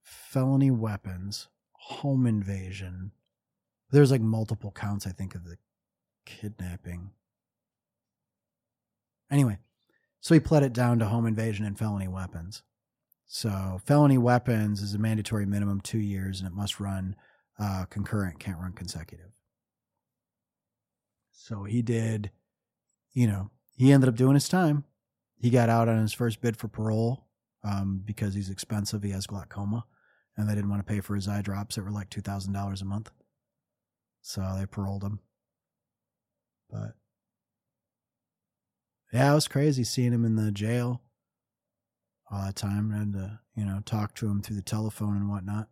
[0.02, 3.12] felony weapons, home invasion.
[3.92, 5.56] There's like multiple counts, I think, of the
[6.28, 7.10] kidnapping.
[9.30, 9.58] Anyway,
[10.20, 12.62] so he pled it down to home invasion and felony weapons.
[13.26, 17.16] So felony weapons is a mandatory minimum two years, and it must run
[17.58, 19.30] uh, concurrent, can't run consecutive.
[21.32, 22.30] So he did,
[23.14, 24.84] you know, he ended up doing his time.
[25.36, 27.26] He got out on his first bid for parole
[27.64, 29.02] um, because he's expensive.
[29.02, 29.86] He has glaucoma,
[30.36, 32.52] and they didn't want to pay for his eye drops that were like two thousand
[32.52, 33.10] dollars a month.
[34.20, 35.20] So they paroled him.
[36.70, 36.94] But
[39.12, 41.02] yeah, it was crazy seeing him in the jail
[42.30, 45.68] all that time and to, you know, talk to him through the telephone and whatnot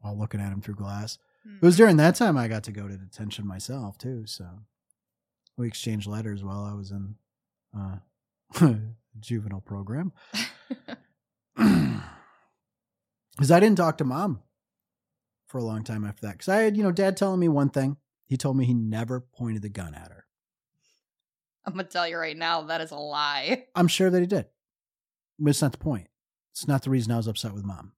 [0.00, 1.18] while looking at him through glass.
[1.44, 4.26] It was during that time I got to go to detention myself too.
[4.26, 4.46] So
[5.56, 7.14] we exchanged letters while I was in
[7.74, 8.70] uh,
[9.20, 10.12] juvenile program.
[13.40, 14.42] Because I didn't talk to mom
[15.46, 16.32] for a long time after that.
[16.32, 17.96] Because I had, you know, dad telling me one thing.
[18.30, 20.24] He told me he never pointed the gun at her.
[21.66, 23.64] I'm gonna tell you right now that is a lie.
[23.74, 24.46] I'm sure that he did.
[25.40, 26.06] But it's not the point.
[26.52, 27.90] It's not the reason I was upset with mom.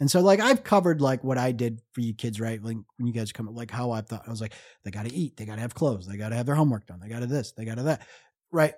[0.00, 2.60] And so, like, I've covered like what I did for you kids, right?
[2.60, 5.14] Like when you guys come, like how I thought I was like, they got to
[5.14, 7.20] eat, they got to have clothes, they got to have their homework done, they got
[7.20, 8.04] to this, they got to that,
[8.50, 8.74] right?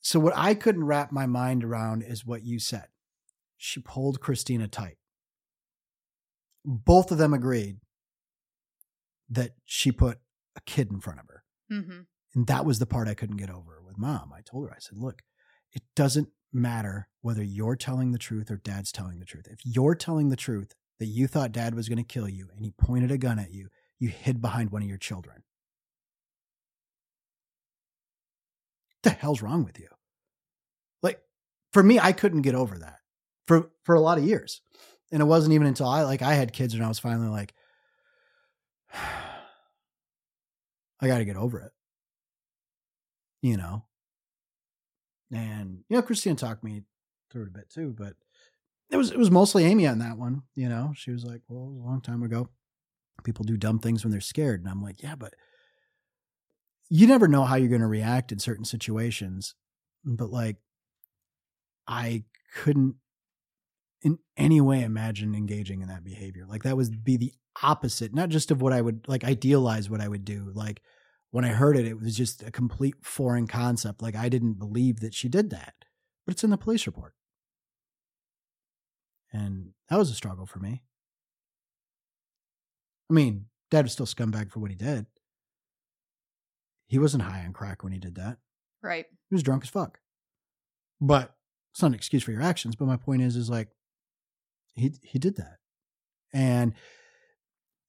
[0.00, 2.86] So what I couldn't wrap my mind around is what you said.
[3.58, 4.96] She pulled Christina tight.
[6.64, 7.80] Both of them agreed
[9.30, 10.18] that she put
[10.56, 11.44] a kid in front of her.
[11.72, 12.00] Mm-hmm.
[12.34, 14.32] And that was the part I couldn't get over with mom.
[14.34, 15.22] I told her, I said, look,
[15.72, 19.46] it doesn't matter whether you're telling the truth or dad's telling the truth.
[19.50, 22.64] If you're telling the truth, that you thought dad was going to kill you and
[22.64, 25.42] he pointed a gun at you, you hid behind one of your children.
[28.88, 29.88] What the hell's wrong with you?
[31.02, 31.20] Like
[31.72, 32.98] for me, I couldn't get over that
[33.46, 34.60] for for a lot of years.
[35.12, 37.54] And it wasn't even until I like I had kids and I was finally like
[41.00, 41.72] I got to get over it.
[43.42, 43.84] You know.
[45.32, 46.82] And you know Christina talked me
[47.30, 48.14] through it a bit too, but
[48.90, 50.42] it was it was mostly Amy on that one.
[50.54, 52.48] You know, she was like, "Well, it was a long time ago.
[53.24, 55.34] People do dumb things when they're scared," and I'm like, "Yeah, but
[56.88, 59.54] you never know how you're going to react in certain situations."
[60.04, 60.58] But like,
[61.88, 62.96] I couldn't
[64.02, 66.46] in any way imagine engaging in that behavior.
[66.46, 70.00] Like that would be the opposite, not just of what I would like idealize what
[70.00, 70.50] I would do.
[70.54, 70.82] Like
[71.30, 74.02] when I heard it, it was just a complete foreign concept.
[74.02, 75.74] Like I didn't believe that she did that,
[76.24, 77.14] but it's in the police report.
[79.32, 80.82] And that was a struggle for me.
[83.10, 85.06] I mean, dad was still scumbag for what he did.
[86.88, 88.38] He wasn't high on crack when he did that.
[88.82, 89.06] Right.
[89.28, 89.98] He was drunk as fuck.
[91.00, 91.34] But
[91.72, 92.76] it's not an excuse for your actions.
[92.76, 93.68] But my point is, is like,
[94.74, 95.56] he he did that,
[96.32, 96.74] and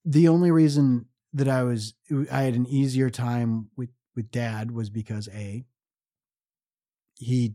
[0.08, 1.94] the only reason that I was
[2.32, 5.64] I had an easier time with with dad was because a
[7.16, 7.54] he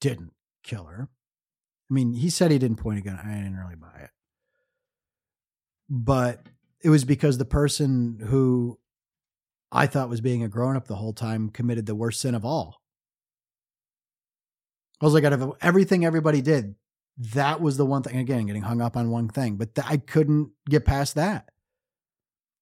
[0.00, 0.32] didn't
[0.62, 1.08] kill her.
[1.90, 3.18] I mean, he said he didn't point a gun.
[3.18, 4.10] I didn't really buy it.
[5.90, 6.46] But
[6.82, 8.78] it was because the person who
[9.72, 12.44] I thought was being a grown up the whole time committed the worst sin of
[12.44, 12.82] all.
[15.00, 16.76] I was like, out of everything everybody did,
[17.18, 18.16] that was the one thing.
[18.16, 21.48] Again, getting hung up on one thing, but th- I couldn't get past that.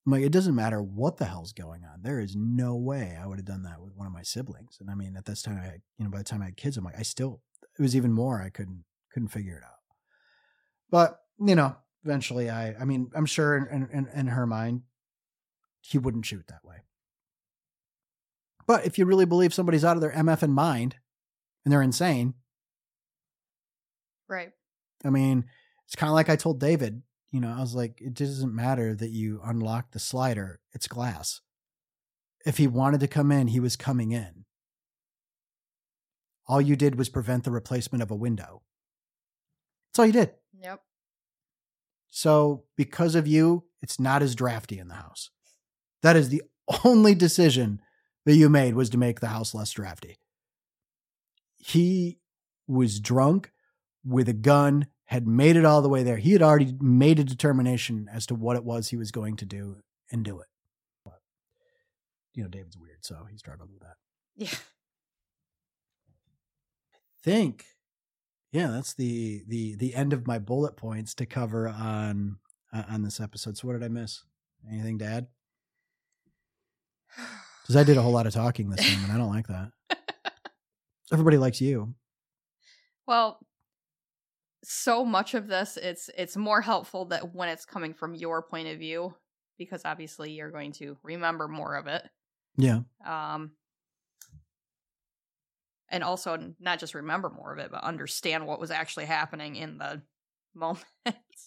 [0.05, 2.03] I'm like, it doesn't matter what the hell's going on.
[2.03, 4.79] There is no way I would have done that with one of my siblings.
[4.81, 6.57] And I mean, at this time, I had, you know, by the time I had
[6.57, 7.41] kids, I'm like, I still,
[7.79, 8.43] it was even more.
[8.43, 9.79] I couldn't, couldn't figure it out.
[10.91, 14.83] But you know, eventually, I, I mean, I'm sure in, in, in her mind,
[15.81, 16.77] he wouldn't shoot that way.
[18.67, 20.97] But if you really believe somebody's out of their MF and mind
[21.65, 22.35] and they're insane,
[24.33, 24.53] Right.
[25.05, 25.45] I mean,
[25.85, 28.95] it's kind of like I told David, you know, I was like, it doesn't matter
[28.95, 31.41] that you unlock the slider, it's glass.
[32.45, 34.45] If he wanted to come in, he was coming in.
[36.47, 38.63] All you did was prevent the replacement of a window.
[39.89, 40.33] That's all you did.
[40.61, 40.83] Yep.
[42.11, 45.31] So, because of you, it's not as drafty in the house.
[46.03, 46.43] That is the
[46.85, 47.81] only decision
[48.27, 50.19] that you made was to make the house less drafty.
[51.57, 52.19] He
[52.67, 53.53] was drunk
[54.05, 56.17] with a gun, had made it all the way there.
[56.17, 59.45] He had already made a determination as to what it was he was going to
[59.45, 59.77] do
[60.11, 60.47] and do it.
[61.05, 61.21] But,
[62.33, 63.97] you know, David's weird, so he struggled with that.
[64.37, 64.49] Yeah.
[67.23, 67.67] Think,
[68.53, 72.39] yeah, that's the the the end of my bullet points to cover on
[72.73, 73.59] uh, on this episode.
[73.59, 74.25] So, what did I miss?
[74.69, 75.27] Anything to add?
[77.63, 79.71] Because I did a whole lot of talking this time, and I don't like that.
[81.13, 81.95] Everybody likes you.
[83.07, 83.39] Well,
[84.65, 88.69] so much of this it's it's more helpful that when it's coming from your point
[88.69, 89.15] of view
[89.59, 92.03] because obviously you're going to remember more of it.
[92.57, 92.81] Yeah.
[93.05, 93.53] Um
[95.89, 99.79] and also not just remember more of it but understand what was actually happening in
[99.79, 100.03] the
[100.55, 100.85] moment.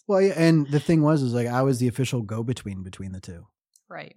[0.08, 3.12] Well, yeah, and the thing was, is like I was the official go between between
[3.12, 3.48] the two
[3.90, 4.16] right.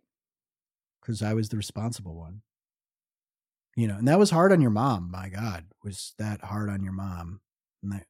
[1.01, 2.43] because I was the responsible one.
[3.77, 5.09] You know, and that was hard on your mom.
[5.09, 7.41] My God, was that hard on your mom?
[7.83, 8.07] And that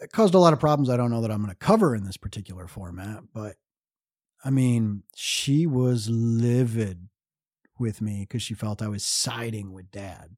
[0.00, 0.88] it caused a lot of problems.
[0.90, 3.56] I don't know that I'm going to cover in this particular format, but
[4.44, 7.08] I mean, she was livid
[7.78, 10.36] with me because she felt I was siding with dad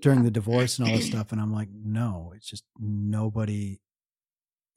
[0.00, 0.24] during Yeah.
[0.26, 1.32] the divorce and all this stuff.
[1.32, 3.80] And I'm like, no, it's just nobody,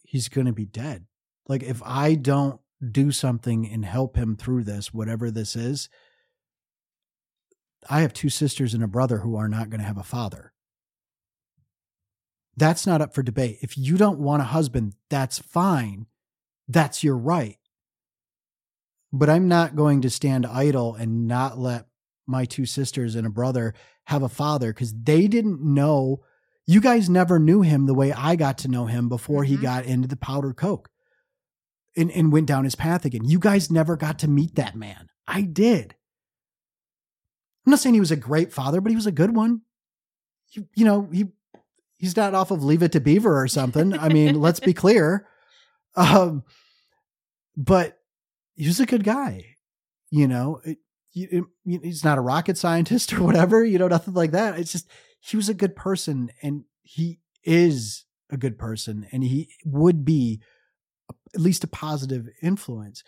[0.04, 1.06] he's going to be dead.
[1.47, 2.60] Like, if I don't
[2.91, 5.89] do something and help him through this, whatever this is,
[7.89, 10.53] I have two sisters and a brother who are not going to have a father.
[12.56, 13.58] That's not up for debate.
[13.62, 16.06] If you don't want a husband, that's fine.
[16.68, 17.58] That's your right.
[19.12, 21.88] But I'm not going to stand idle and not let
[22.26, 23.74] my two sisters and a brother
[24.06, 26.24] have a father because they didn't know.
[26.66, 29.62] You guys never knew him the way I got to know him before he Mhm.
[29.62, 30.89] got into the powder coke
[31.95, 33.26] and, and went down his path again.
[33.26, 35.10] You guys never got to meet that man.
[35.28, 35.95] I did.
[37.66, 39.62] I'm not saying he was a great father, but he was a good one.
[40.51, 41.26] You, you know, he
[42.04, 43.97] he's not off of Leave It to Beaver or something.
[43.97, 45.26] I mean, let's be clear.
[45.95, 46.43] Um,
[47.56, 47.97] but
[48.56, 49.56] he was a good guy.
[50.10, 50.80] You know, it,
[51.14, 53.64] you, it, he's not a rocket scientist or whatever.
[53.64, 54.60] You know, nothing like that.
[54.60, 54.89] It's just
[55.22, 60.41] he was a good person, and he is a good person and he would be
[61.34, 63.04] at least a positive influence.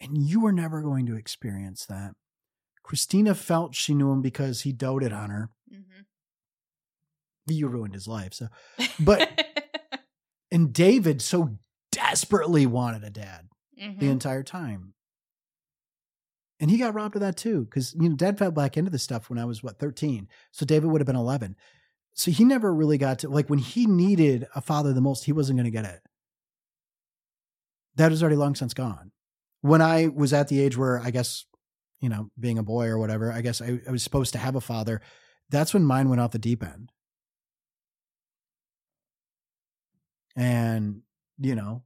[0.00, 2.14] And you were never going to experience that.
[2.82, 5.50] Christina felt she knew him because he doted on her.
[5.72, 6.06] Mhm.
[7.54, 8.34] You ruined his life.
[8.34, 8.48] So,
[8.98, 9.46] but,
[10.52, 11.58] and David so
[11.92, 14.02] desperately wanted a dad the Mhm.
[14.02, 14.94] entire time.
[16.60, 19.02] And he got robbed of that too, because you know, Dad fell back into this
[19.02, 21.56] stuff when I was what thirteen, so David would have been eleven.
[22.14, 25.32] So he never really got to like when he needed a father the most, he
[25.32, 26.00] wasn't going to get it.
[27.96, 29.10] That was already long since gone.
[29.62, 31.46] When I was at the age where I guess,
[32.00, 34.54] you know, being a boy or whatever, I guess I, I was supposed to have
[34.54, 35.00] a father.
[35.48, 36.92] That's when mine went off the deep end.
[40.36, 41.02] And
[41.38, 41.82] you know,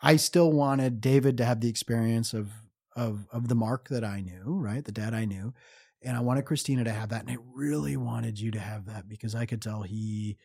[0.00, 2.50] I still wanted David to have the experience of
[2.96, 4.84] of of the Mark that I knew, right?
[4.84, 5.54] The dad I knew.
[6.04, 7.22] And I wanted Christina to have that.
[7.22, 10.36] And I really wanted you to have that because I could tell he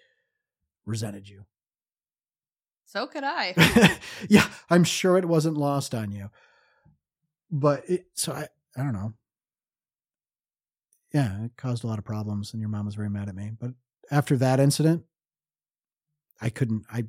[0.85, 1.45] resented you.
[2.85, 3.97] so could I.
[4.29, 6.29] yeah, I'm sure it wasn't lost on you.
[7.49, 9.13] But it so I I don't know.
[11.13, 13.51] Yeah, it caused a lot of problems and your mom was very mad at me.
[13.59, 13.71] But
[14.11, 15.03] after that incident,
[16.39, 17.05] I couldn't I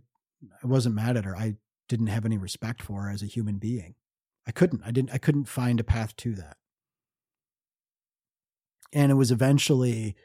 [0.62, 1.36] I wasn't mad at her.
[1.36, 1.57] I
[1.89, 3.95] didn't have any respect for her as a human being.
[4.47, 4.82] I couldn't.
[4.84, 6.57] I didn't I couldn't find a path to that.
[8.93, 10.16] And it was eventually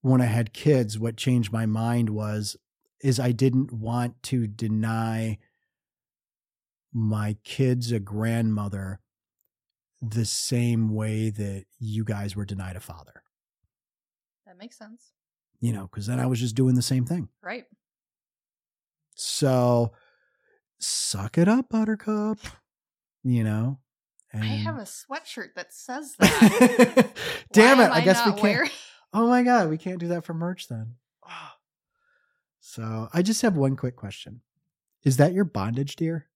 [0.00, 2.56] when I had kids what changed my mind was
[3.02, 5.38] is I didn't want to deny
[6.92, 9.00] my kids a grandmother
[10.00, 13.22] the same way that you guys were denied a father.
[14.46, 15.12] that makes sense.
[15.60, 17.28] You know, cuz then I was just doing the same thing.
[17.42, 17.64] Right.
[19.16, 19.92] So
[20.78, 22.38] suck it up buttercup.
[23.24, 23.78] You know.
[24.32, 27.08] I have a sweatshirt that says that.
[27.52, 27.84] Damn it.
[27.84, 28.70] am I guess we can't wearing-
[29.14, 30.96] Oh my god, we can't do that for merch then.
[32.60, 34.42] So I just have one quick question.
[35.04, 36.26] Is that your bondage deer?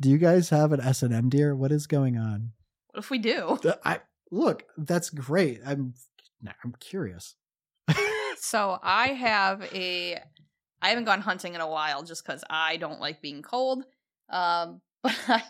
[0.00, 1.54] do you guys have an S and M deer?
[1.54, 2.50] What is going on?
[2.90, 3.60] What if we do?
[3.84, 4.00] I
[4.32, 5.60] look, that's great.
[5.64, 5.94] I'm
[6.64, 7.36] I'm curious.
[8.38, 10.18] So I have a.
[10.82, 13.84] I haven't gone hunting in a while just because I don't like being cold.
[14.28, 15.42] Um, but I,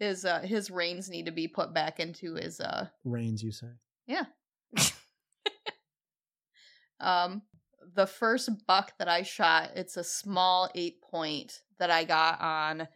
[0.00, 3.68] his uh, his reins need to be put back into his uh Rains, you say?
[4.06, 4.24] Yeah.
[7.00, 7.42] um
[7.94, 9.70] the first buck that I shot.
[9.74, 12.88] It's a small eight point that I got on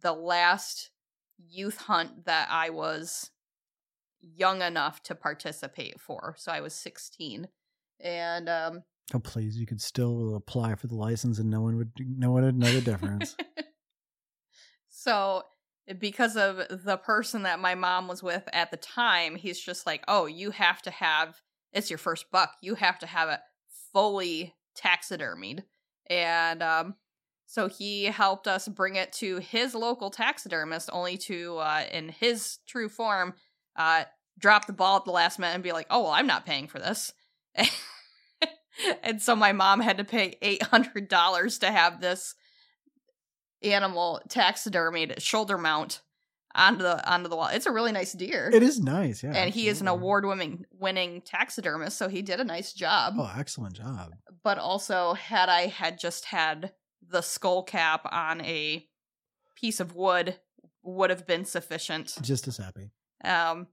[0.00, 0.90] the last
[1.38, 3.30] youth hunt that I was
[4.20, 6.34] young enough to participate for.
[6.38, 7.48] So I was sixteen,
[8.00, 8.82] and um
[9.14, 12.44] Oh please, you could still apply for the license and no one would no one
[12.44, 13.36] would know the difference.
[14.88, 15.44] so
[15.98, 20.04] because of the person that my mom was with at the time, he's just like,
[20.06, 21.40] "Oh, you have to have
[21.72, 22.56] it's your first buck.
[22.60, 23.40] You have to have it
[23.92, 25.64] fully taxidermied."
[26.10, 26.94] And um
[27.46, 32.58] so he helped us bring it to his local taxidermist only to uh in his
[32.66, 33.32] true form
[33.74, 34.04] uh
[34.38, 36.68] drop the ball at the last minute and be like, "Oh, well, I'm not paying
[36.68, 37.14] for this."
[39.02, 42.34] and so my mom had to pay $800 to have this
[43.62, 46.00] animal taxidermied shoulder mount
[46.54, 47.48] onto the onto the wall.
[47.48, 48.50] It's a really nice deer.
[48.52, 49.32] it is nice, yeah.
[49.32, 53.14] and he is an award winning winning taxidermist, so he did a nice job.
[53.18, 54.12] Oh, excellent job.
[54.42, 56.72] But also had I had just had
[57.06, 58.86] the skull cap on a
[59.56, 60.38] piece of wood
[60.82, 62.16] would have been sufficient.
[62.22, 62.90] Just as happy.
[63.24, 63.66] Um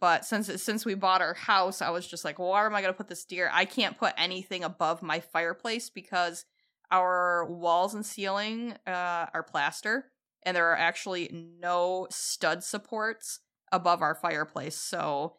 [0.00, 2.80] but since since we bought our house, I was just like, well, where am I
[2.80, 3.50] going to put this deer?
[3.52, 6.44] I can't put anything above my fireplace because
[6.90, 10.06] our walls and ceiling uh, are plaster,
[10.44, 11.30] and there are actually
[11.60, 13.40] no stud supports
[13.72, 15.36] above our fireplace, so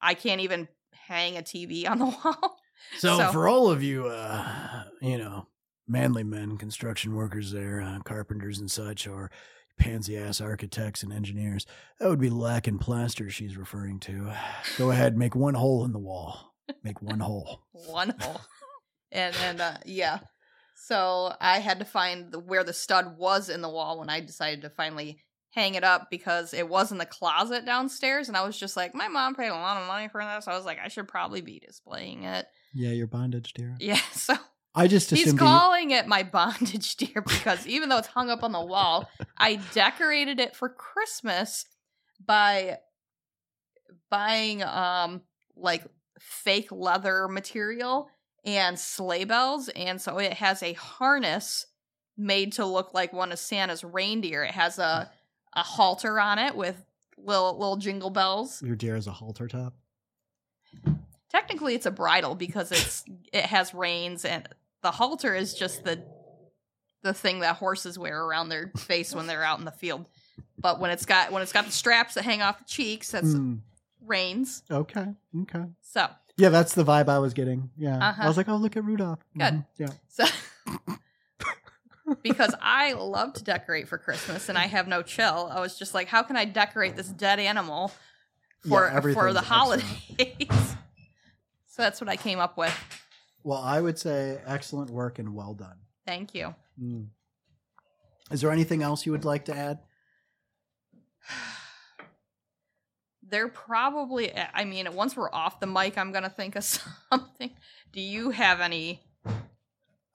[0.00, 2.56] I can't even hang a TV on the wall.
[2.98, 5.46] So, So- for all of you, uh, you know,
[5.88, 9.30] manly men, construction workers, there, uh, carpenters and such, or
[9.80, 11.66] pansy ass architects and engineers,
[11.98, 13.28] that would be lacking plaster.
[13.30, 14.32] She's referring to.
[14.78, 16.54] Go ahead, make one hole in the wall.
[16.84, 17.62] Make one hole.
[17.72, 18.40] one hole.
[19.10, 20.20] And then uh yeah.
[20.76, 24.20] So I had to find the, where the stud was in the wall when I
[24.20, 25.20] decided to finally
[25.50, 28.94] hang it up because it was in the closet downstairs and I was just like
[28.94, 30.46] my mom paid a lot of money for this.
[30.46, 32.46] I was like I should probably be displaying it.
[32.72, 33.76] Yeah, your bondage, deer.
[33.80, 34.34] Yeah, so
[34.74, 38.52] I just he's calling it my bondage deer because even though it's hung up on
[38.52, 41.66] the wall, I decorated it for Christmas
[42.24, 42.78] by
[44.10, 45.22] buying um
[45.56, 45.84] like
[46.18, 48.08] fake leather material
[48.44, 51.66] and sleigh bells and so it has a harness
[52.16, 54.44] made to look like one of Santa's reindeer.
[54.44, 55.10] It has a
[55.54, 56.80] a halter on it with
[57.18, 58.62] little little jingle bells.
[58.62, 59.74] your deer has a halter top.
[61.28, 64.48] Technically it's a bridle because it's it has reins and
[64.82, 66.02] the halter is just the
[67.02, 70.06] the thing that horses wear around their face when they're out in the field.
[70.58, 73.28] But when it's got when it's got the straps that hang off the cheeks, that's
[73.34, 73.60] Mm,
[74.02, 74.62] reins.
[74.70, 75.06] okay.
[75.42, 75.64] Okay.
[75.80, 77.70] So Yeah, that's the vibe I was getting.
[77.78, 78.08] Yeah.
[78.10, 78.22] Uh-huh.
[78.22, 79.20] I was like, oh, look at Rudolph.
[79.38, 79.54] Good.
[79.54, 79.88] Mhm, Yeah.
[80.08, 80.24] So,
[82.22, 85.94] because I love to decorate for Christmas and I have no chill, I was just
[85.94, 87.92] like, how can I decorate this dead animal
[88.68, 89.86] for Yeah, for the holidays?
[91.66, 92.74] so that's what I came up with.
[93.42, 95.76] Well, I would say excellent work and well done.
[96.06, 96.54] Thank you.
[96.80, 97.08] Mm.
[98.30, 99.78] Is there anything else you would like to add?
[103.22, 106.64] There probably, I mean, once we're off the mic, I'm gonna think of
[107.10, 107.50] something.
[107.92, 109.00] Do you have any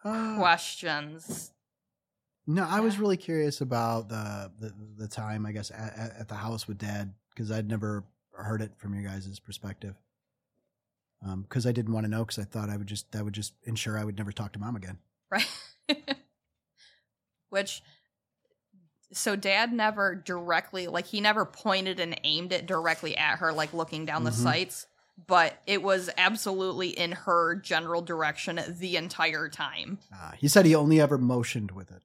[0.03, 1.51] Uh, questions?
[2.45, 6.35] No, I was really curious about the the, the time I guess at- at the
[6.35, 8.03] house with Dad because I'd never
[8.33, 9.95] heard it from your guys' perspective.
[11.41, 13.53] Because I didn't want to know because I thought I would just that would just
[13.63, 14.99] ensure I would never talk to Mom again.
[15.31, 15.47] right?
[17.49, 17.81] Which,
[19.13, 23.73] so dad never directly, like, he never pointed and aimed it directly at her, like
[23.73, 24.43] looking down the Mhm.
[24.43, 24.87] sights,
[25.27, 29.99] but it was absolutely in her general direction the entire time.
[30.13, 32.03] Uh, he said he only ever motioned with it.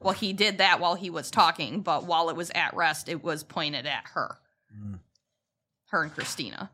[0.00, 3.22] Well, he did that while he was talking, but while it was at rest, it
[3.22, 4.38] was pointed at her,
[4.76, 4.98] Mm.
[5.90, 6.70] her and Christina.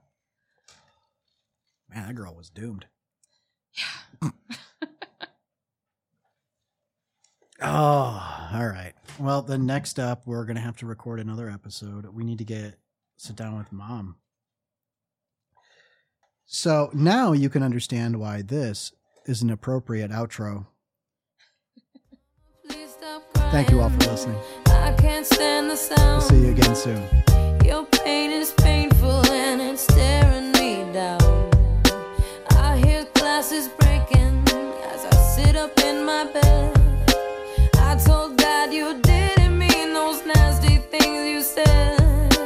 [1.89, 2.86] Man, that girl was doomed.
[3.74, 4.30] Yeah.
[7.61, 8.93] Oh, all right.
[9.18, 12.07] Well, then next up, we're gonna have to record another episode.
[12.07, 12.78] We need to get
[13.16, 14.16] sit down with Mom.
[16.47, 18.93] So now you can understand why this
[19.26, 20.66] is an appropriate outro.
[23.51, 24.39] Thank you all for listening.
[24.66, 27.03] I can't stand the We'll see you again soon.
[27.64, 30.17] Your pain is painful and it's staring
[33.49, 34.42] hear glasses breaking
[34.84, 36.76] as I sit up in my bed.
[37.76, 38.40] I told
[38.70, 42.36] you didn't mean those nasty things you said.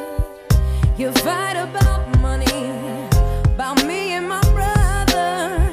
[0.96, 3.08] You fight about money,
[3.44, 5.70] about me and my brother.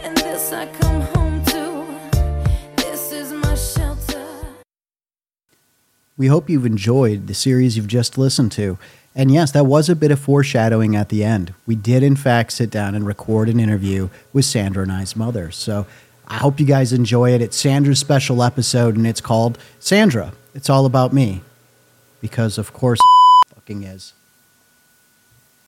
[0.00, 1.84] And this I come home to.
[2.76, 4.26] This is my shelter.
[6.16, 8.78] We hope you've enjoyed the series you've just listened to.
[9.14, 11.52] And yes, that was a bit of foreshadowing at the end.
[11.66, 15.50] We did, in fact, sit down and record an interview with Sandra and I's mother.
[15.50, 15.86] So
[16.28, 17.42] I hope you guys enjoy it.
[17.42, 20.32] It's Sandra's special episode, and it's called Sandra.
[20.54, 21.42] It's all about me.
[22.20, 23.00] Because, of course,
[23.50, 24.12] it fucking is.